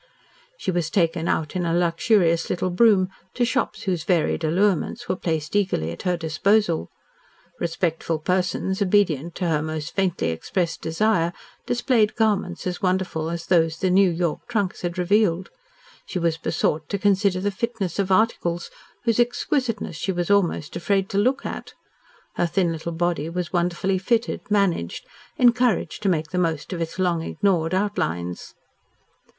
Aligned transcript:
She 0.57 0.71
was 0.71 0.89
taken 0.89 1.27
out 1.27 1.55
in 1.55 1.63
a 1.63 1.75
luxurious 1.77 2.49
little 2.49 2.71
brougham 2.71 3.09
to 3.35 3.45
shops 3.45 3.83
whose 3.83 4.03
varied 4.03 4.43
allurements 4.43 5.07
were 5.07 5.15
placed 5.15 5.55
eagerly 5.55 5.91
at 5.91 6.01
her 6.01 6.17
disposal. 6.17 6.89
Respectful 7.59 8.17
persons, 8.17 8.81
obedient 8.81 9.35
to 9.35 9.47
her 9.47 9.61
most 9.61 9.93
faintly 9.93 10.31
expressed 10.31 10.81
desire, 10.81 11.33
displayed 11.67 12.15
garments 12.15 12.65
as 12.65 12.81
wonderful 12.81 13.29
as 13.29 13.45
those 13.45 13.77
the 13.77 13.91
New 13.91 14.09
York 14.09 14.47
trunks 14.47 14.81
had 14.81 14.97
revealed. 14.97 15.51
She 16.07 16.17
was 16.17 16.35
besought 16.35 16.89
to 16.89 16.97
consider 16.97 17.39
the 17.39 17.51
fitness 17.51 17.99
of 17.99 18.11
articles 18.11 18.71
whose 19.03 19.19
exquisiteness 19.19 19.97
she 19.97 20.11
was 20.11 20.31
almost 20.31 20.75
afraid 20.75 21.09
to 21.11 21.19
look 21.19 21.45
at. 21.45 21.75
Her 22.37 22.47
thin 22.47 22.71
little 22.71 22.91
body 22.91 23.29
was 23.29 23.53
wonderfully 23.53 23.99
fitted, 23.99 24.49
managed, 24.49 25.05
encouraged 25.37 26.01
to 26.01 26.09
make 26.09 26.31
the 26.31 26.39
most 26.39 26.73
of 26.73 26.81
its 26.81 26.97
long 26.97 27.21
ignored 27.21 27.75
outlines. 27.75 28.55